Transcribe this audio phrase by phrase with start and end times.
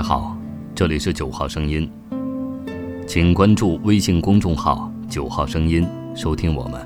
[0.00, 0.34] 家好，
[0.74, 1.86] 这里是九号声音，
[3.06, 5.86] 请关注微信公众号“九号声音”，
[6.16, 6.80] 收听我们。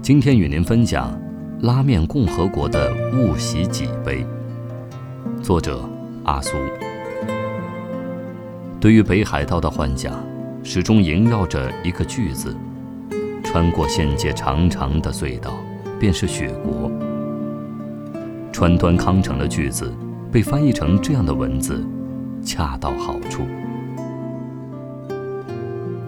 [0.00, 1.12] 今天与您分享
[1.66, 4.24] 《拉面共和国的误袭几杯》，
[5.42, 5.80] 作者
[6.22, 6.52] 阿苏。
[8.78, 10.24] 对于北海道的幻想，
[10.62, 12.56] 始终萦绕着一个句子：
[13.42, 15.52] 穿过县界长长的隧道，
[15.98, 16.88] 便是雪国。
[18.52, 19.92] 川端康成的句子。
[20.34, 21.86] 被翻译成这样的文字，
[22.44, 23.46] 恰到好处。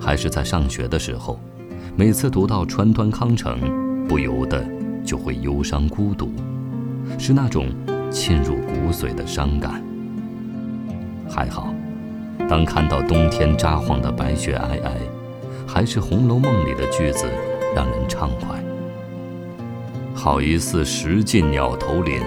[0.00, 1.38] 还是在上学的时候，
[1.94, 3.60] 每次读到川端康成，
[4.08, 4.66] 不由得
[5.04, 6.32] 就会忧伤孤独，
[7.16, 7.68] 是那种
[8.10, 9.80] 沁入骨髓的伤感。
[11.30, 11.72] 还好，
[12.48, 14.90] 当看到冬天札幌的白雪皑皑，
[15.64, 17.24] 还是《红楼梦》里的句子
[17.72, 18.60] 让人畅快。
[20.12, 22.20] 好一似石尽鸟头林。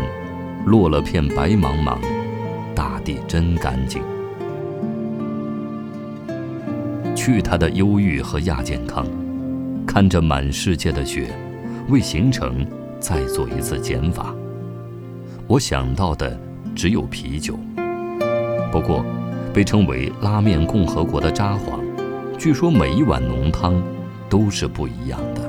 [0.66, 1.98] 落了片白茫茫，
[2.76, 4.02] 大地真干净。
[7.16, 9.06] 去他的忧郁和亚健康，
[9.86, 11.28] 看着满世界的雪，
[11.89, 12.66] 为行程
[13.00, 14.34] 再做一次减法。
[15.48, 16.39] 我想到的
[16.76, 17.58] 只有啤酒。
[18.72, 19.04] 不过，
[19.54, 21.80] 被称为拉面共和国的札幌，
[22.38, 23.84] 据说每一碗浓汤
[24.30, 25.42] 都是不一样的。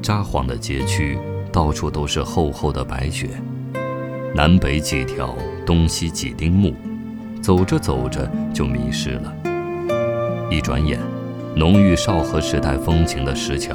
[0.00, 1.18] 札幌的街区
[1.52, 3.28] 到处都是厚厚的白雪。
[4.32, 5.36] 南北几条，
[5.66, 6.72] 东西几丁目，
[7.42, 9.34] 走着走着就迷失了。
[10.48, 11.00] 一转眼，
[11.56, 13.74] 浓郁昭和时代风情的石桥；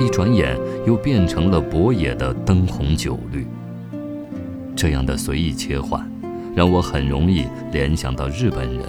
[0.00, 3.46] 一转眼，又变成了博野的灯红酒绿。
[4.74, 6.10] 这样的随意切换，
[6.56, 8.82] 让我很容易联想到日本人，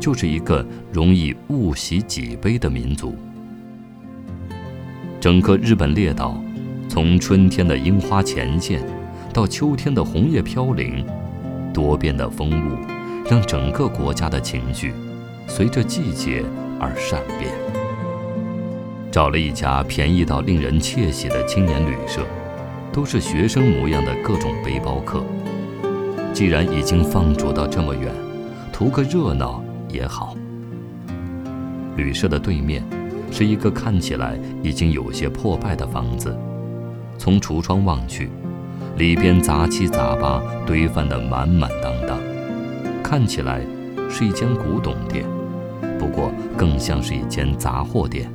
[0.00, 3.14] 就是一个容易误喜己悲的民族。
[5.20, 6.36] 整个日本列岛，
[6.88, 8.82] 从春天的樱花前线。
[9.34, 11.04] 到秋天的红叶飘零，
[11.72, 12.78] 多变的风物
[13.28, 14.94] 让整个国家的情绪
[15.48, 16.44] 随着季节
[16.78, 17.50] 而善变。
[19.10, 22.24] 找了一家便宜到令人窃喜的青年旅社，
[22.92, 25.20] 都是学生模样的各种背包客。
[26.32, 28.14] 既然已经放逐到这么远，
[28.72, 30.36] 图个热闹也好。
[31.96, 32.84] 旅社的对面
[33.32, 36.36] 是一个看起来已经有些破败的房子，
[37.18, 38.30] 从橱窗望去。
[38.96, 42.16] 里边杂七杂八堆放的满满当当，
[43.02, 43.60] 看起来
[44.08, 45.24] 是一间古董店，
[45.98, 48.30] 不过更像是一间杂货店。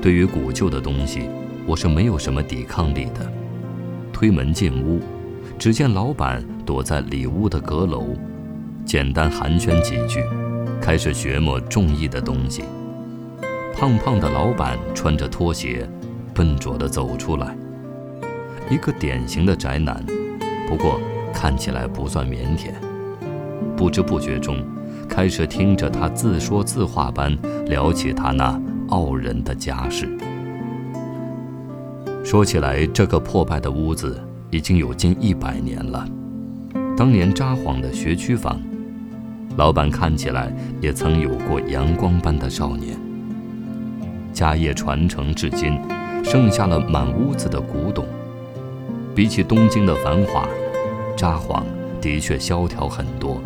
[0.00, 1.28] 对于古旧的东西，
[1.64, 3.32] 我是没有什么抵抗力的。
[4.12, 5.00] 推门进屋，
[5.56, 8.08] 只见老板躲在里屋的阁楼，
[8.84, 10.20] 简单寒暄几句，
[10.80, 12.64] 开始学摸中意的东西。
[13.76, 15.88] 胖胖的老板穿着拖鞋，
[16.34, 17.56] 笨拙地走出来。
[18.72, 20.02] 一个典型的宅男，
[20.66, 20.98] 不过
[21.30, 22.70] 看起来不算腼腆。
[23.76, 24.64] 不知不觉中，
[25.06, 30.08] 开始听着他自说自话般聊起他那傲人的家世。
[32.24, 34.18] 说起来，这个破败的屋子
[34.48, 36.08] 已经有近一百年了。
[36.96, 38.58] 当年札幌的学区房，
[39.58, 40.50] 老板看起来
[40.80, 42.96] 也曾有过阳光般的少年。
[44.32, 45.78] 家业传承至今，
[46.24, 48.06] 剩下了满屋子的古董。
[49.14, 50.48] 比起东京的繁华，
[51.16, 51.62] 札幌
[52.00, 53.42] 的确萧条很多。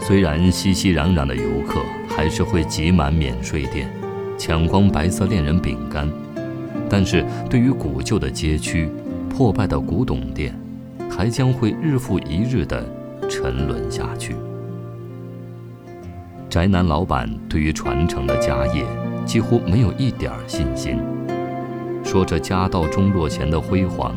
[0.00, 3.90] 虽然熙熙攘攘的游客还是会挤满免税店，
[4.36, 6.08] 抢光白色恋人饼干，
[6.88, 8.88] 但是对于古旧的街区、
[9.28, 10.54] 破败的古董店，
[11.10, 12.84] 还将会日复一日地
[13.28, 14.34] 沉沦下去。
[16.48, 18.84] 宅男老板对于传承的家业
[19.24, 20.98] 几乎没有一点信心。
[22.10, 24.12] 说着家道中落前的辉煌，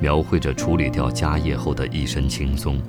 [0.00, 2.80] 描绘着处理掉家业后的一身轻松，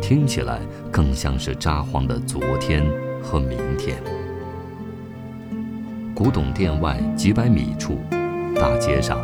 [0.00, 2.88] 听起来更像是札幌的昨天
[3.20, 4.00] 和明天。
[6.14, 7.98] 古董店外几百米处，
[8.54, 9.18] 大街上，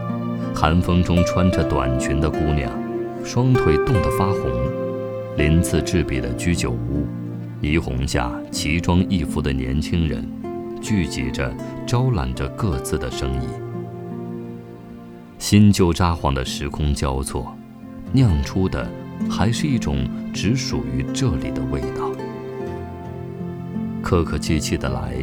[0.53, 2.69] 寒风中穿着短裙的姑娘，
[3.25, 4.51] 双腿冻得发红；
[5.37, 7.07] 鳞次栉比的居酒屋，
[7.63, 10.29] 霓虹下奇装异服的年轻人，
[10.83, 11.55] 聚集着
[11.87, 13.64] 招揽着各自的生意。
[15.47, 17.55] 新旧札幌的时空交错，
[18.13, 18.91] 酿出的
[19.31, 22.11] 还是一种只属于这里的味道。
[24.03, 25.15] 客客气气的来，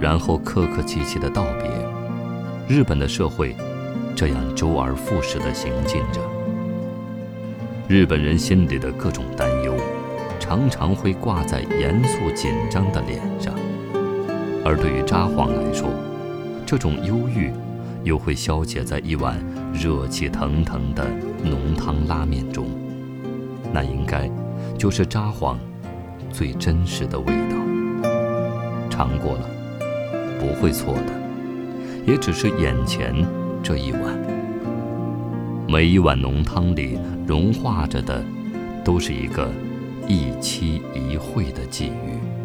[0.00, 2.74] 然后客客气气的道别。
[2.74, 3.54] 日本的社会
[4.14, 6.22] 这样周而复始的行进着。
[7.86, 9.76] 日本人心里的各种担忧，
[10.40, 13.54] 常常会挂在严肃紧张的脸上，
[14.64, 15.90] 而对于札幌来说，
[16.64, 17.52] 这种忧郁。
[18.04, 19.36] 又会消解在一碗
[19.72, 21.06] 热气腾腾的
[21.44, 22.66] 浓汤拉面中，
[23.72, 24.30] 那应该
[24.78, 25.56] 就是札幌
[26.32, 27.56] 最真实的味道。
[28.90, 29.48] 尝过了，
[30.40, 31.12] 不会错的，
[32.06, 33.14] 也只是眼前
[33.62, 34.00] 这一碗。
[35.68, 38.24] 每一碗浓汤里融化着的，
[38.84, 39.50] 都是一个
[40.08, 42.35] 一期一会的际遇。